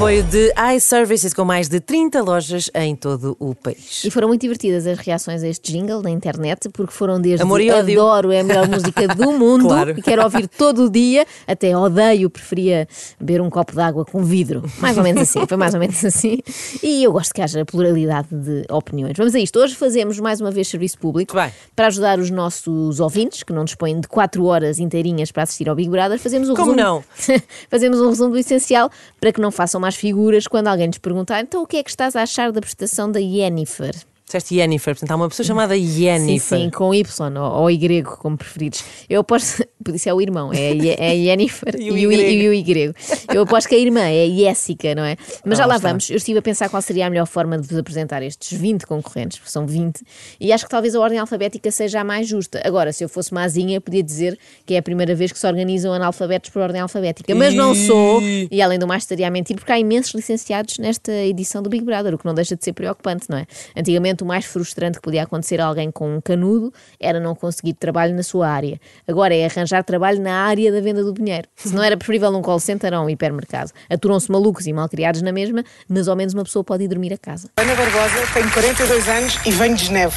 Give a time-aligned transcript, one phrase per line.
[0.00, 4.02] Apoio de iServices com mais de 30 lojas em todo o país.
[4.02, 7.60] E foram muito divertidas as reações a este jingle na internet, porque foram desde Amor
[7.60, 8.00] e ódio.
[8.00, 9.90] adoro, é a melhor música do mundo Claro.
[9.98, 12.88] e quero ouvir todo o dia, até odeio, preferia
[13.20, 14.62] beber um copo de água com vidro.
[14.78, 16.38] Mais ou menos assim, foi mais ou menos assim.
[16.82, 19.12] E eu gosto que haja pluralidade de opiniões.
[19.18, 19.58] Vamos a isto.
[19.58, 21.52] Hoje fazemos mais uma vez serviço público Bem.
[21.76, 25.74] para ajudar os nossos ouvintes, que não dispõem de 4 horas inteirinhas para assistir ao
[25.76, 26.18] Big Brother.
[26.18, 26.82] Fazemos um Como resumo.
[26.88, 27.04] não?
[27.70, 28.90] Fazemos um resumo do essencial
[29.20, 31.90] para que não façam mais figuras quando alguém lhes perguntar então o que é que
[31.90, 33.94] estás a achar da prestação da Yennefer?
[34.30, 36.58] Disseste Yennefer, portanto há uma pessoa chamada Sim, Yennefer.
[36.60, 38.84] sim, com Y ou, ou Y, como preferires.
[39.08, 39.64] Eu aposto.
[39.92, 42.92] Isso é o irmão, é, é a Yennefer E o e, o, e o Y.
[43.34, 45.16] Eu aposto que a irmã é a Jéssica, não é?
[45.44, 45.88] Mas já Ah, lá lá está.
[45.88, 46.10] vamos.
[46.10, 49.38] Eu estive a pensar qual seria a melhor forma de vos apresentar estes 20 concorrentes,
[49.38, 50.00] porque são 20,
[50.38, 52.60] e acho que talvez a ordem alfabética seja a mais justa.
[52.64, 55.92] Agora, se eu fosse mazinha, podia dizer que é a primeira vez que se organizam
[55.92, 57.34] analfabetos por ordem alfabética.
[57.34, 61.10] Mas não sou, e além do mais estaria a mentir, porque há imensos licenciados nesta
[61.12, 63.46] edição do Big Brother, o que não deixa de ser preocupante, não é?
[63.76, 67.74] Antigamente o mais frustrante que podia acontecer a alguém com um canudo era não conseguir
[67.74, 68.80] trabalho na sua área.
[69.06, 71.48] Agora é arranjar trabalho na área da venda do dinheiro.
[71.56, 73.70] Se não era preferível num call center ou um hipermercado.
[73.88, 77.18] Aturam-se malucos e malcriados na mesma, mas ao menos uma pessoa pode ir dormir a
[77.18, 77.50] casa.
[77.56, 80.16] Ana Barbosa, tenho 42 anos e venho de Genebra.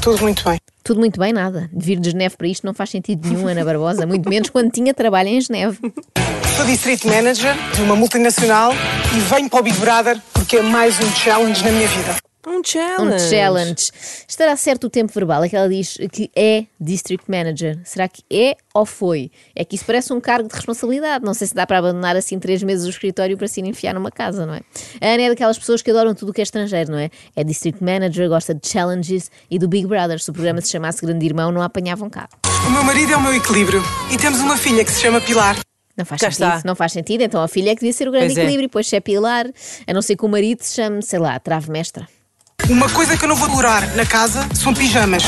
[0.00, 0.58] Tudo muito bem.
[0.84, 1.70] Tudo muito bem, nada.
[1.72, 4.92] Vir de Geneve para isto não faz sentido nenhum, Ana Barbosa, muito menos quando tinha
[4.92, 5.78] trabalho em Geneve.
[6.56, 8.72] Sou District Manager de uma multinacional
[9.16, 12.31] e venho para o Big Brother porque é mais um challenge na minha vida.
[12.46, 13.30] Um Um challenge.
[13.30, 13.90] challenge.
[14.26, 15.44] Estará certo o tempo verbal?
[15.44, 17.78] É que ela diz que é District Manager.
[17.84, 19.30] Será que é ou foi?
[19.54, 21.24] É que isso parece um cargo de responsabilidade.
[21.24, 24.10] Não sei se dá para abandonar assim três meses o escritório para se enfiar numa
[24.10, 24.60] casa, não é?
[25.00, 27.10] A Ana é daquelas pessoas que adoram tudo o que é estrangeiro, não é?
[27.36, 30.18] É District Manager, gosta de challenges e do Big Brother.
[30.20, 32.28] Se o programa se chamasse Grande Irmão, não a apanhavam cá.
[32.66, 33.82] O meu marido é o meu equilíbrio
[34.12, 35.56] e temos uma filha que se chama Pilar.
[35.96, 36.62] Não faz sentido, está.
[36.64, 37.20] não faz sentido.
[37.20, 38.42] Então a filha é que devia ser o grande Pois é.
[38.42, 39.46] equilíbrio, pois se é pilar,
[39.86, 42.08] a não ser que o marido se chame, sei lá, trave mestra.
[42.70, 45.24] Uma coisa que eu não vou tolerar na casa são pijamas.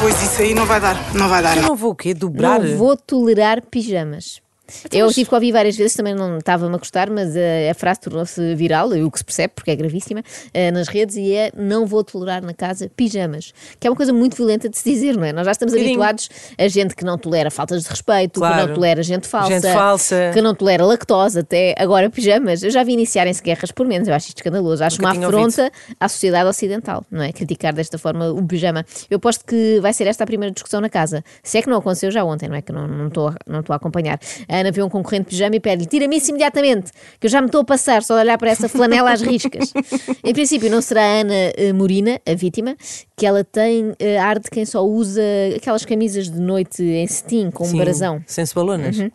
[0.00, 1.56] Pois isso aí não vai dar, não vai dar.
[1.56, 2.14] Eu não vou o quê?
[2.14, 2.60] Dobrar?
[2.60, 4.40] Não vou tolerar pijamas.
[4.84, 7.74] Então, Eu tive que ouvir várias vezes, também não estava-me a gostar, mas eh, a
[7.74, 10.22] frase tornou-se viral, o que se percebe, porque é gravíssima,
[10.52, 13.52] eh, nas redes, e é não vou tolerar na casa pijamas.
[13.78, 15.32] Que é uma coisa muito violenta de se dizer, não é?
[15.32, 18.66] Nós já estamos habituados a gente que não tolera faltas de respeito, que Claro.
[18.68, 20.30] não tolera gente falsa, Gente falsa.
[20.32, 22.62] que não tolera lactose, até agora pijamas.
[22.62, 24.82] Eu já vi iniciarem-se guerras por menos, eu acho isto escandaloso.
[24.84, 27.32] Acho Nunca uma afronta à sociedade ocidental, não é?
[27.32, 28.84] Criticar desta forma o pijama.
[29.10, 31.22] Eu aposto que vai ser esta a primeira discussão na casa.
[31.42, 32.62] Se é que não aconteceu já ontem, não é?
[32.62, 34.18] Que não não estou a- não a acompanhar.
[34.48, 37.40] A Ana vê um concorrente de pijama e pede-lhe: tira-me isso imediatamente, que eu já
[37.40, 39.72] me estou a passar só de olhar para essa flanela às riscas.
[40.24, 42.76] em princípio, não será a Ana eh, Morina, a vítima,
[43.16, 45.22] que ela tem eh, ar de quem só usa
[45.56, 48.22] aquelas camisas de noite em cetim com um Sim, barazão.
[48.26, 48.98] Sem cebalonas.
[48.98, 49.10] Uhum.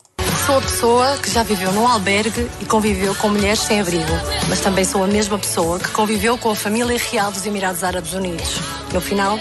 [0.45, 4.03] Sou a pessoa que já viveu num albergue e conviveu com mulheres sem abrigo,
[4.47, 8.13] mas também sou a mesma pessoa que conviveu com a família real dos Emirados Árabes
[8.13, 8.59] Unidos.
[8.93, 9.39] No final,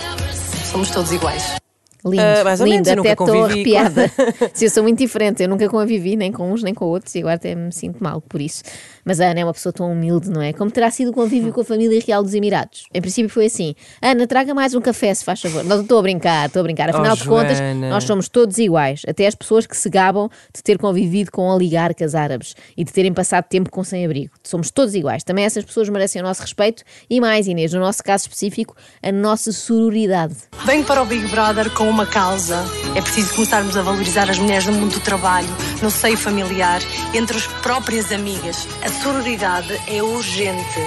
[0.70, 1.63] somos todos iguais.
[2.04, 4.10] Lindo, Ah, mais ou lindo, menos, até estou arrepiada.
[4.53, 7.20] Se eu sou muito diferente, eu nunca convivi nem com uns nem com outros e
[7.20, 8.62] agora até me sinto mal por isso.
[9.04, 10.53] Mas a Ana é uma pessoa tão humilde, não é?
[10.53, 12.84] Como terá sido o convívio com a família real dos Emirados?
[12.93, 15.64] Em princípio foi assim: Ana, traga mais um café, se faz favor.
[15.64, 16.91] Não estou a brincar, estou a brincar.
[16.91, 17.88] Afinal Oh, de contas, Joana.
[17.91, 19.03] nós somos todos iguais.
[19.09, 23.12] Até as pessoas que se gabam de ter convivido com oligarcas árabes e de terem
[23.12, 24.32] passado tempo com sem-abrigo.
[24.43, 25.22] Somos todos iguais.
[25.25, 29.12] Também essas pessoas merecem o nosso respeito e mais, Inês, no nosso caso específico, a
[29.12, 30.34] nossa sororidade.
[30.64, 32.65] Venho para o Big Brother com uma causa.
[32.97, 35.49] É preciso começarmos a valorizar as mulheres no mundo do trabalho,
[35.81, 36.82] no seio familiar,
[37.15, 38.66] entre as próprias amigas.
[38.82, 40.81] A sororidade é urgente.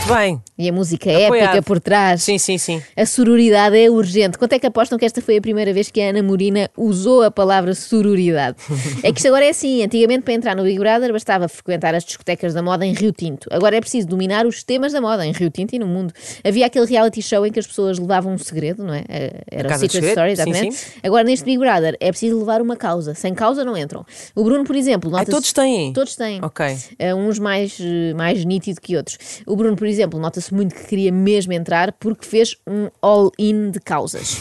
[0.00, 0.42] Muito bem.
[0.58, 1.48] E a música Apoiado.
[1.50, 2.22] épica por trás.
[2.22, 2.82] Sim, sim, sim.
[2.96, 4.38] A sororidade é urgente.
[4.38, 7.22] Quanto é que apostam que esta foi a primeira vez que a Ana Morina usou
[7.22, 8.56] a palavra sororidade?
[9.02, 9.82] é que isto agora é assim.
[9.84, 13.46] Antigamente, para entrar no Big Brother, bastava frequentar as discotecas da moda em Rio Tinto.
[13.52, 16.12] Agora é preciso dominar os temas da moda em Rio Tinto e no mundo.
[16.42, 19.04] Havia aquele reality show em que as pessoas levavam um segredo, não é?
[19.08, 20.74] Eh, Era o Secret Story, sim, exatamente.
[20.76, 20.90] sim.
[21.02, 23.14] Agora, neste Big Brother, é preciso levar uma causa.
[23.14, 24.04] Sem causa, não entram.
[24.34, 25.92] O Bruno, por exemplo, nota-se- todos têm?
[25.92, 26.40] Todos têm.
[26.42, 26.66] Ok.
[27.00, 29.18] Uh, uns mais, uh, mais nítido que outros.
[29.46, 33.80] O Bruno, por exemplo, nota-se muito que queria mesmo entrar porque fez um all-in de
[33.80, 34.38] causas.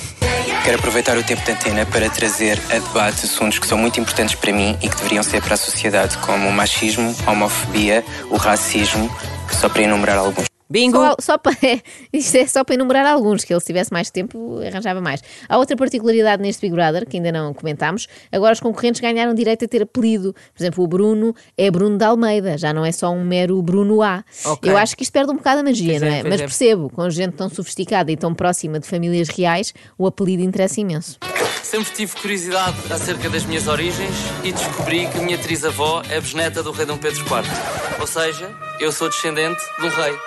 [0.64, 4.36] Quero aproveitar o tempo de antena para trazer a debate assuntos que são muito importantes
[4.36, 8.36] para mim e que deveriam ser para a sociedade, como o machismo, a homofobia, o
[8.36, 9.10] racismo,
[9.52, 10.59] só para enumerar alguns.
[10.70, 10.98] Bingo!
[10.98, 11.56] Só, só para,
[12.14, 15.22] isto é só para enumerar alguns, que ele se tivesse mais tempo arranjava mais.
[15.48, 18.08] Há outra particularidade neste Big Brother, que ainda não comentámos.
[18.32, 20.34] Agora os concorrentes ganharam direito a ter apelido.
[20.34, 24.02] Por exemplo, o Bruno é Bruno de Almeida, já não é só um mero Bruno
[24.02, 24.24] A.
[24.46, 24.72] Ok.
[24.72, 26.24] Eu acho que isto perde um bocado a magia, Pois não é, é?
[26.24, 26.44] Mas é.
[26.44, 31.18] percebo, com gente tão sofisticada e tão próxima de famílias reais, o apelido interessa imenso.
[31.64, 36.64] Sempre tive curiosidade acerca das minhas origens e descobri que a minha trisavó é bisneta
[36.64, 38.00] do rei Dom Pedro IV.
[38.00, 40.18] Ou seja, eu sou descendente de um rei.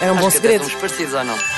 [0.00, 0.64] Era um Acho bom segredo.
[0.64, 1.57] somos parecidos ou não?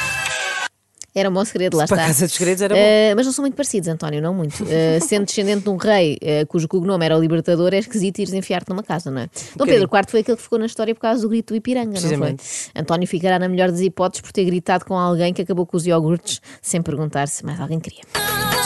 [1.14, 2.04] Era um bom segredo, lá Para está.
[2.04, 2.80] a Casa dos Segredos era bom.
[2.80, 4.62] Uh, mas não são muito parecidos, António, não muito.
[4.62, 8.32] Uh, sendo descendente de um rei uh, cujo cognome era o Libertador, é esquisito ires
[8.32, 9.30] enfiar-te numa casa, não é?
[9.56, 12.00] Dom Pedro IV foi aquele que ficou na história por causa do grito do Ipiranga,
[12.00, 12.36] não foi?
[12.76, 15.86] António ficará na melhor das hipóteses por ter gritado com alguém que acabou com os
[15.86, 18.02] iogurtes sem perguntar se mais alguém queria.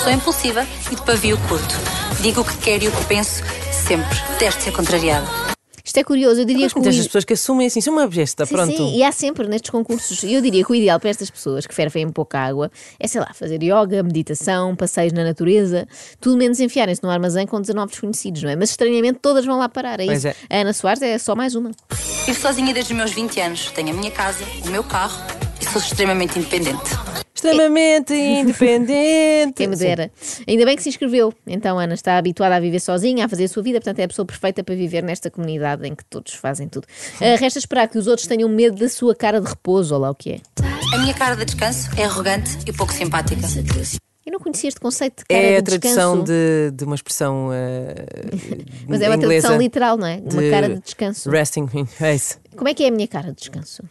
[0.02, 1.74] Sou impulsiva e de pavio curto.
[2.20, 3.42] Digo o que quero e o que penso,
[3.72, 4.18] sempre.
[4.32, 5.43] Detesto ser contrariada.
[5.94, 8.44] Isto é curioso, eu diria que Muitas das pessoas que assumem assim, são uma besta,
[8.44, 8.76] Sim, pronto.
[8.76, 11.72] sim, e há sempre nestes concursos, eu diria que o ideal para estas pessoas que
[11.72, 12.68] fervem pouca água
[12.98, 15.86] é, sei lá, fazer yoga, meditação, passeios na natureza,
[16.20, 18.56] tudo menos enfiarem-se num armazém com 19 desconhecidos, não é?
[18.56, 20.26] Mas estranhamente todas vão lá parar, é Pois isso.
[20.26, 20.34] é.
[20.50, 21.70] A Ana Soares é só mais uma.
[22.26, 23.70] Vivo sozinha desde os meus 20 anos.
[23.70, 25.22] Tenho a minha casa, o meu carro
[25.60, 26.90] e sou extremamente independente.
[27.48, 29.54] Extremamente independente.
[29.54, 30.10] Quem me dera.
[30.46, 31.32] Ainda bem que se inscreveu.
[31.46, 34.08] Então, Ana está habituada a viver sozinha, a fazer a sua vida, portanto, é a
[34.08, 36.86] pessoa perfeita para viver nesta comunidade em que todos fazem tudo.
[37.20, 40.10] Ah, resta esperar que os outros tenham medo da sua cara de repouso, ou lá
[40.10, 40.40] o que é.
[40.94, 43.42] A minha cara de descanso é arrogante e pouco simpática.
[44.26, 47.50] Eu não conhecia este conceito de cara É a de tradução de, de uma expressão
[47.52, 48.06] eh,
[48.88, 50.16] Mas é uma tradução literal, não é?
[50.16, 51.28] Uma cara de descanso.
[51.28, 51.68] Resting,
[52.00, 52.38] é isso.
[52.56, 53.82] Como é que é a minha cara de descanso?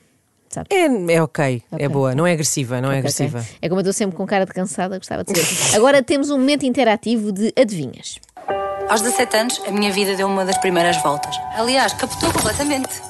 [0.53, 0.67] Sabe?
[0.71, 1.85] É, é ok, Ok.
[1.85, 3.39] é boa, não é agressiva, não é Ok, agressiva.
[3.39, 3.49] ok.
[3.61, 5.75] É como eu estou sempre com cara de cansada, gostava de dizer.
[5.75, 8.19] Agora temos um momento interativo de adivinhas.
[8.87, 11.35] Aos 17 anos, a minha vida deu uma das primeiras voltas.
[11.55, 13.01] Aliás, captou completamente.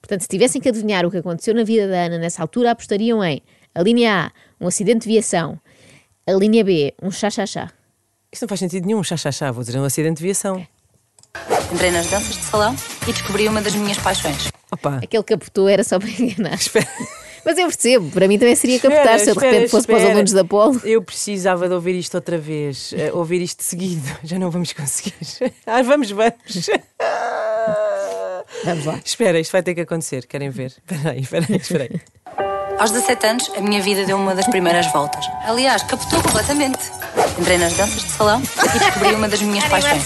[0.00, 3.24] Portanto, se tivessem que adivinhar o que aconteceu na vida da Ana nessa altura, apostariam
[3.24, 3.40] em
[3.74, 4.30] a linha A,
[4.62, 5.58] um acidente de viação,
[6.26, 7.70] a linha B, um chá-chá-chá.
[8.32, 10.66] Isto não faz sentido nenhum, chá, chá, chá, vou dizer um acidente de viação.
[11.72, 12.74] Entrei nas danças de salão
[13.06, 14.48] e descobri uma das minhas paixões.
[14.72, 16.54] Opa, Aquele capotou era só para enganar.
[16.54, 16.86] espera.
[17.42, 19.94] Mas eu percebo, para mim também seria capotar se eu de Espera, repente fosse para
[19.96, 20.14] os espera.
[20.14, 20.78] alunos da Polo.
[20.84, 24.06] Eu precisava de ouvir isto outra vez, eh, ouvir isto seguido.
[24.22, 25.14] Já não vamos conseguir.
[25.66, 26.34] Ah, vamos, vamos.
[28.64, 29.00] Vamos lá.
[29.02, 30.26] Espera, isto vai ter que acontecer.
[30.26, 30.74] Querem ver?
[30.86, 32.00] Espera aí, espera aí, espera aí.
[32.78, 35.24] Aos 17 anos, a minha vida deu uma das primeiras voltas.
[35.44, 36.78] Aliás, captou completamente.
[37.38, 40.02] Entrei nas danças de salão e descobri uma das minhas paixões.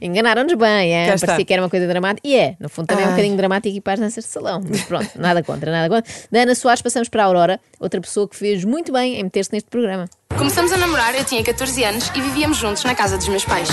[0.00, 1.08] Enganaram-nos bem, é?
[1.08, 1.26] Cá está.
[1.26, 2.26] parecia que era uma coisa dramática.
[2.26, 3.16] E é, no fundo também é um Ai.
[3.16, 4.60] bocadinho dramático e para as danças de salão.
[4.68, 6.12] Mas pronto, nada contra, nada contra.
[6.30, 9.52] Da Ana Soares passamos para a Aurora, outra pessoa que fez muito bem em meter-se
[9.52, 10.08] neste programa.
[10.36, 13.68] Começamos a namorar, eu tinha 14 anos e vivíamos juntos na casa dos meus pais.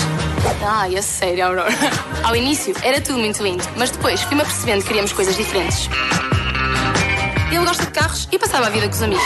[0.65, 1.69] Ai, a sério, Aurora.
[2.23, 5.89] Ao início era tudo muito lindo, mas depois fui-me apercebendo que queríamos coisas diferentes.
[7.51, 9.23] Ele gosta de carros e passava a vida com os amigos.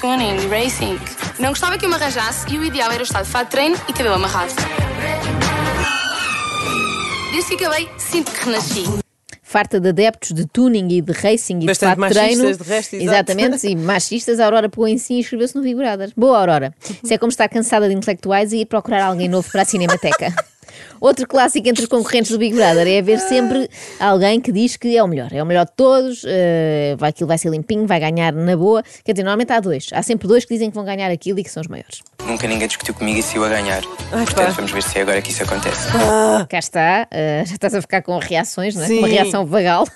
[0.00, 0.98] Tuning, racing.
[1.38, 3.76] Não gostava que eu me arranjasse e o ideal era estar de fato de treino
[3.88, 4.52] e cabelo amarrado.
[7.34, 8.84] Desde que acabei, sinto que renasci.
[9.42, 12.42] Farta de adeptos de tuning e de racing e Bastante de fato de treino.
[12.44, 12.94] machistas, de resto.
[12.94, 16.12] Exatamente, e machistas, a Aurora pegou em si e inscreveu-se no Big Brother.
[16.16, 16.72] Boa, Aurora.
[17.02, 20.32] Isso é como estar cansada de intelectuais e ir procurar alguém novo para a Cinemateca.
[21.00, 24.96] Outro clássico entre os concorrentes do Big Brother é haver sempre alguém que diz que
[24.96, 26.24] é o melhor, é o melhor de todos,
[26.96, 28.80] vai, aquilo vai ser limpinho, vai ganhar na boa.
[29.04, 29.88] Quer dizer, normalmente há dois.
[29.92, 32.00] Há sempre dois que dizem que vão ganhar aquilo e que são os maiores.
[32.34, 33.80] Nunca ninguém discutiu comigo e se eu a ganhar.
[34.10, 34.52] Ai, Portanto, pá.
[34.56, 35.86] vamos ver se é agora que isso acontece.
[36.50, 38.86] Cá está, eh, já estás a ficar com reações, não é?
[38.88, 38.98] Sim.
[38.98, 39.86] Uma reação vagal.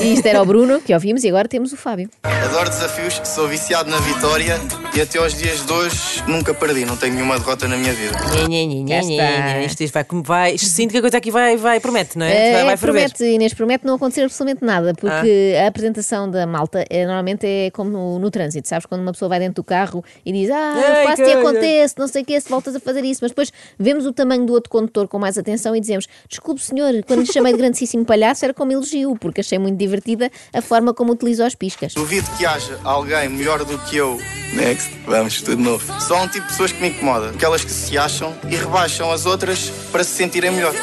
[0.00, 2.10] E isto era o Bruno, que ouvimos, e agora temos o Fábio.
[2.24, 4.60] Adoro desafios, sou viciado na vitória
[4.92, 8.16] e até aos dias de hoje nunca perdi, não tenho nenhuma derrota na minha vida.
[8.18, 9.60] Cá está.
[9.62, 10.58] Isto, isto vai como vai.
[10.58, 12.50] Sinto que a coisa aqui vai, vai promete, não é?
[12.50, 13.10] Eh, vai vai ferver.
[13.12, 17.70] promete, Inês, promete não acontecer absolutamente nada, porque a apresentação da malta é, normalmente é
[17.70, 18.84] como no, no trânsito, sabes?
[18.84, 21.94] Quando uma pessoa vai dentro do carro e diz, ah, Ei, faço e coisa." acontece,
[21.98, 24.52] não sei o que, se voltas a fazer isso, mas depois vemos o tamanho do
[24.52, 28.44] outro condutor com mais atenção e dizemos, desculpe senhor, quando lhe chamei de grandíssimo palhaço
[28.44, 31.94] era como elogio, porque achei muito divertida a forma como utiliza os piscas.
[31.94, 34.18] Duvido que haja alguém melhor do que eu.
[34.54, 36.00] Next, vamos, tudo novo.
[36.00, 39.26] Só um tipo de pessoas que me incomoda, aquelas que se acham e rebaixam as
[39.26, 40.74] outras para se sentirem melhor.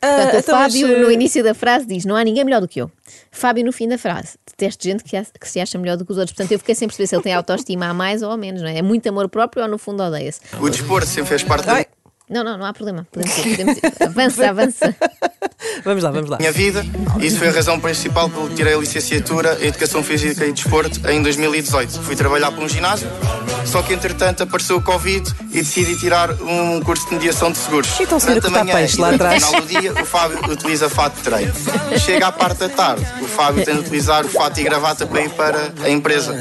[0.00, 2.60] Portanto, o então, mas, Fábio, eh, no início da frase, diz: Não há ninguém melhor
[2.60, 2.90] do que eu.
[3.30, 6.16] Fábio, no fim da frase, detesto gente que, que se acha melhor do que os
[6.16, 6.34] outros.
[6.34, 8.68] Portanto, eu fiquei sem perceber se ele tem autoestima a mais ou a menos, não
[8.68, 8.78] é?
[8.78, 10.40] É muito amor próprio ou no fundo odeia-se?
[10.58, 11.84] O desporto sempre fez parte da
[12.30, 13.06] Não, não, não há problema.
[13.12, 14.02] Podemos ir, podemos ir.
[14.02, 14.96] Avança, avança.
[15.84, 16.38] vamos lá, vamos lá.
[16.38, 16.82] minha vida
[17.20, 21.06] isso foi a razão principal pelo que tirei a licenciatura em Educação Física e Desporto
[21.10, 22.00] em 2018.
[22.00, 23.08] Fui trabalhar para um ginásio
[23.66, 27.88] Só que entretanto apareceu o Covid e decidi tirar um curso de mediação de seguros.
[28.00, 29.42] Então, Durante a manhã peixe lá atrás.
[29.42, 31.52] o final do dia, o Fábio utiliza fato de treino.
[31.98, 35.20] Chega à parte da tarde, o Fábio tem de utilizar o fato e gravata para
[35.22, 36.34] ir para a empresa.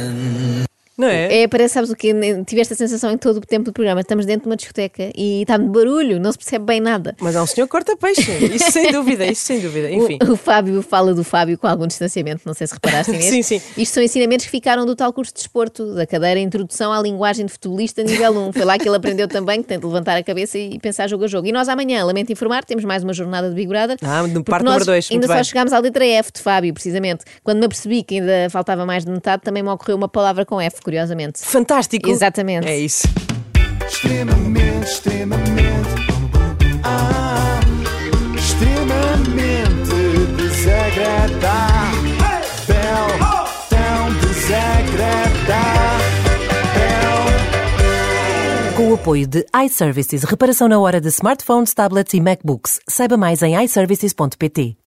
[1.00, 1.44] Não é?
[1.44, 2.14] É, parece, sabes o que?
[2.46, 4.02] Tive esta sensação em todo o tempo do programa.
[4.02, 7.16] Estamos dentro de uma discoteca e está de barulho, não se percebe bem nada.
[7.22, 8.30] Mas há um senhor que corta peixe.
[8.54, 9.90] Isso sem dúvida, isso sem dúvida.
[9.90, 10.20] Enfim.
[10.28, 13.30] O, o Fábio fala do Fábio com algum distanciamento, não sei se reparaste nisso.
[13.40, 13.62] Sim, sim.
[13.78, 17.46] Isto são ensinamentos que ficaram do tal curso de desporto, da cadeira Introdução à Linguagem
[17.46, 18.54] de Futebolista nível 1.
[18.54, 21.24] Foi lá que ele aprendeu também que tem de levantar a cabeça e pensar jogo
[21.24, 21.48] a jogo.
[21.48, 23.98] E nós amanhã, lamento informar, temos mais uma jornada de Big Brother.
[24.02, 25.44] Ah, no parte número dois, Ainda muito só bem.
[25.44, 27.24] chegámos à letra F de Fábio, precisamente.
[27.44, 30.60] Quando me apercebi que ainda faltava mais de metade, também me ocorreu uma palavra com
[30.60, 31.40] F, curiosamente.
[31.44, 32.10] Fantástico.
[32.10, 32.68] Exatamente.
[32.68, 33.08] É isso.
[33.88, 35.90] Extremamente, extremamente.
[36.84, 37.60] Ah,
[38.36, 39.92] extremamente
[40.36, 42.00] desagradável.
[43.70, 46.00] Tão desagradável.
[48.76, 52.80] Com o apoio de iServices, reparação na hora de smartphones, tablets e MacBooks.
[52.88, 54.80] Saiba mais em iServices.pt.